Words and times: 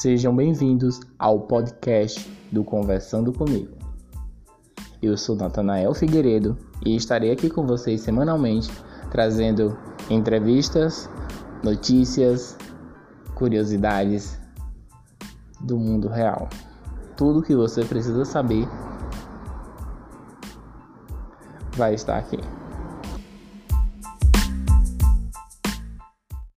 Sejam 0.00 0.34
bem-vindos 0.34 0.98
ao 1.18 1.40
podcast 1.40 2.26
do 2.50 2.64
Conversando 2.64 3.34
Comigo. 3.34 3.76
Eu 5.02 5.14
sou 5.14 5.36
Natanael 5.36 5.92
Figueiredo 5.92 6.56
e 6.86 6.96
estarei 6.96 7.30
aqui 7.30 7.50
com 7.50 7.66
vocês 7.66 8.00
semanalmente 8.00 8.70
trazendo 9.10 9.76
entrevistas, 10.08 11.06
notícias, 11.62 12.56
curiosidades 13.34 14.40
do 15.60 15.76
mundo 15.76 16.08
real. 16.08 16.48
Tudo 17.14 17.40
o 17.40 17.42
que 17.42 17.54
você 17.54 17.84
precisa 17.84 18.24
saber 18.24 18.66
vai 21.76 21.92
estar 21.92 22.16
aqui. 22.16 22.38